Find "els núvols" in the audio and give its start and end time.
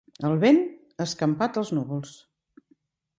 1.63-2.17